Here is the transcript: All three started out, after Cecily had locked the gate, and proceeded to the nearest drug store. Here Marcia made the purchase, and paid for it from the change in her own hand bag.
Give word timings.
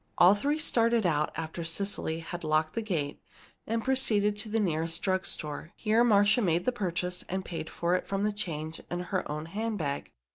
All 0.17 0.33
three 0.33 0.57
started 0.57 1.05
out, 1.05 1.31
after 1.37 1.63
Cecily 1.63 2.21
had 2.21 2.43
locked 2.43 2.73
the 2.73 2.81
gate, 2.81 3.21
and 3.67 3.83
proceeded 3.83 4.35
to 4.37 4.49
the 4.49 4.59
nearest 4.59 4.99
drug 5.03 5.27
store. 5.27 5.73
Here 5.75 6.03
Marcia 6.03 6.41
made 6.41 6.65
the 6.65 6.71
purchase, 6.71 7.21
and 7.29 7.45
paid 7.45 7.69
for 7.69 7.93
it 7.93 8.07
from 8.07 8.23
the 8.23 8.33
change 8.33 8.81
in 8.89 8.99
her 9.01 9.31
own 9.31 9.45
hand 9.45 9.77
bag. 9.77 10.11